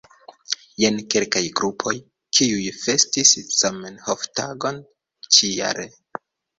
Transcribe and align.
Jen 0.83 0.95
kelkaj 1.15 1.41
grupoj, 1.59 1.93
kiuj 2.39 2.65
festis 2.81 3.37
Zamenhof-tagon 3.61 4.85
ĉi-jare. 5.33 5.93